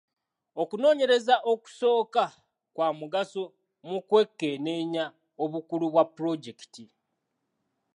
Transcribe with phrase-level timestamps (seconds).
[0.61, 2.23] Okunoonyereza okusooka
[2.75, 3.43] kwa mugaso
[3.87, 5.03] mu kwekenneenya
[5.43, 6.85] obukulu bwa pulojekiti.